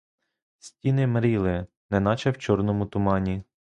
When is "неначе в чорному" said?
1.89-2.85